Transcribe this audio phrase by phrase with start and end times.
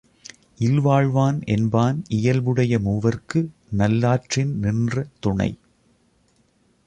[0.59, 3.41] இல்வாழ்வான் என்பான் இயல்புடைய மூவர்க்கு
[3.77, 5.05] நல்லாற்றின் நின்ற
[5.19, 5.51] துணை.